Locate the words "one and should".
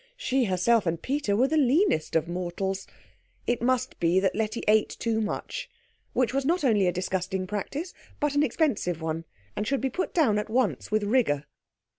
8.99-9.79